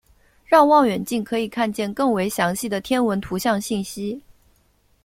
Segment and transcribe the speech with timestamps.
[0.45, 4.19] 让望远镜可以看见更为详细的天文图像信息。